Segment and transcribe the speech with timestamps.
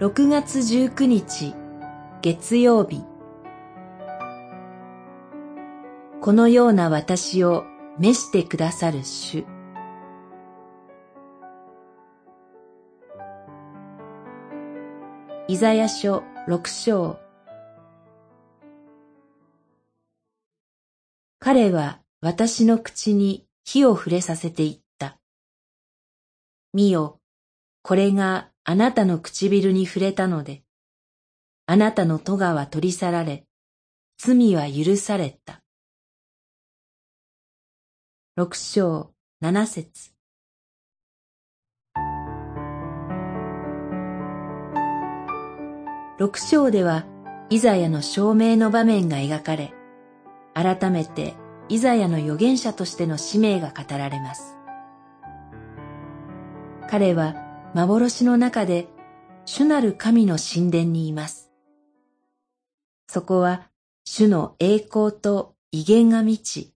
[0.00, 1.54] 6月19日
[2.22, 3.04] 月曜日。
[6.22, 7.64] このような私を
[7.98, 9.44] 召してくださる主。
[15.48, 17.18] イザヤ書六章。
[21.38, 25.18] 彼は私の口に火を触れさせていった。
[26.72, 27.20] 見よ、
[27.82, 30.62] これがあなたの唇に触れたので、
[31.66, 33.44] あなたの咎は取り去られ、
[34.16, 35.60] 罪は許された。
[38.36, 40.12] 六章七節
[46.20, 47.06] 六章では、
[47.50, 49.74] イザヤの証明の場面が描かれ、
[50.54, 51.34] 改めて
[51.68, 54.56] イザヤの預言者としての使命が語られます。
[56.88, 58.88] 彼は幻の中で
[59.44, 61.52] 主なる神の神殿にいます。
[63.06, 63.70] そこは
[64.04, 66.74] 主の栄光と威厳が満ち、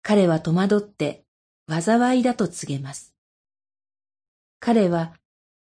[0.00, 1.24] 彼は戸惑って
[1.68, 3.14] 災いだと告げます。
[4.60, 5.12] 彼は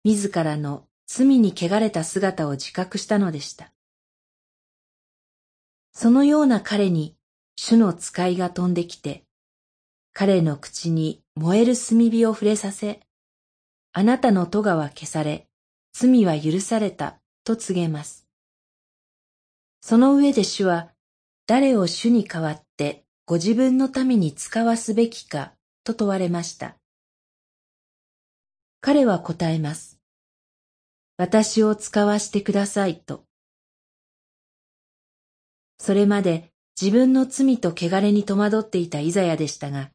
[0.04, 3.72] 自らの罪に汚れた姿を自覚したのでした。
[5.94, 7.16] そのような彼に
[7.56, 9.24] 主の使いが飛んできて、
[10.12, 13.07] 彼の口に燃える炭火を触れさせ、
[13.94, 15.48] あなたの咎は消され、
[15.94, 18.28] 罪は許されたと告げます。
[19.82, 20.92] その上で主は、
[21.48, 26.78] 誰を主に代わってご自分のために使わすべきかと問われました。
[28.82, 30.00] 彼は答えます。
[31.18, 33.24] 私を使わしてくださいと。
[35.80, 39.92] それまで自分の罪と汚れに戸惑っていたイザヤでしたが、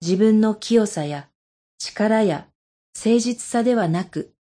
[0.00, 1.28] 自分の清さや
[1.78, 2.48] 力や
[2.96, 4.34] 誠実さではなく、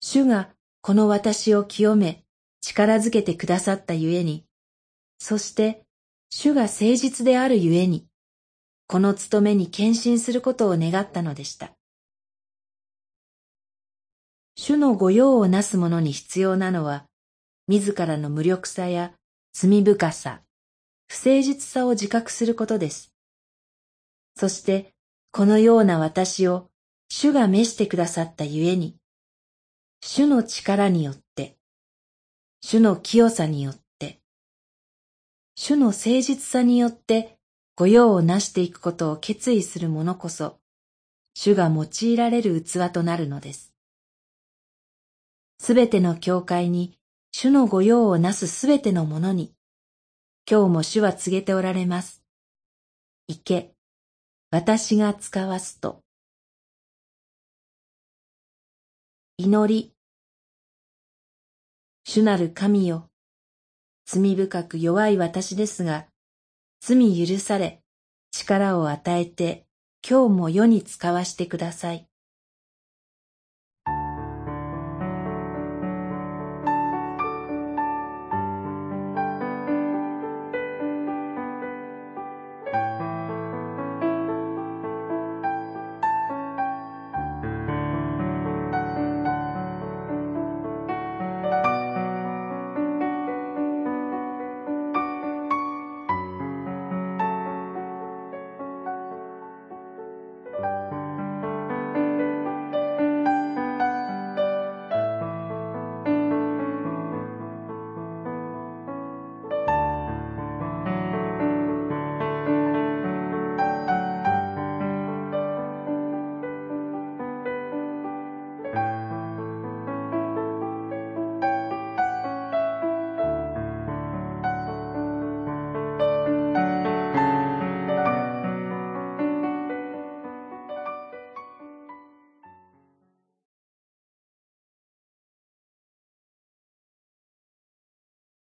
[0.00, 0.50] 主が
[0.82, 2.24] この私を清め、
[2.60, 4.44] 力づけてくださったゆえに、
[5.18, 5.84] そして
[6.28, 8.06] 主が誠実であるゆえに、
[8.86, 11.72] この務めに献身することを願ったのでした。
[14.56, 17.06] 主の御用をなす者に必要なのは、
[17.66, 19.14] 自らの無力さや
[19.52, 20.42] 罪深さ、
[21.08, 23.12] 不誠実さを自覚することです。
[24.36, 24.92] そして、
[25.32, 26.68] このような私を
[27.08, 28.96] 主が召してくださったゆえに、
[30.00, 31.56] 主の力によって、
[32.60, 34.20] 主の清さによって、
[35.54, 37.38] 主の誠実さによって
[37.76, 40.60] 御用をなしていくことを決意する者こそ、
[41.34, 43.72] 主が用いられる器となるのです。
[45.58, 46.98] すべての教会に、
[47.32, 49.52] 主の御用をなすすべての者に、
[50.48, 52.22] 今日も主は告げておられます。
[53.26, 53.74] 行け、
[54.50, 56.03] 私が使わすと。
[59.36, 59.92] 祈り。
[62.04, 63.10] 主なる神よ。
[64.06, 66.06] 罪深く弱い私ですが、
[66.80, 67.82] 罪許され、
[68.30, 69.66] 力を与えて、
[70.08, 72.08] 今日も世に使わしてください。